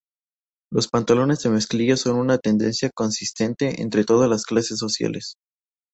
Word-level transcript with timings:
Los 0.73 0.87
pantalones 0.87 1.43
de 1.43 1.51
mezclilla 1.51 1.95
son 1.95 2.17
una 2.17 2.39
tendencia 2.39 2.89
consistente 2.89 3.83
entre 3.83 4.03
todas 4.03 4.27
las 4.31 4.45
clases 4.45 4.79
sociales. 4.79 5.35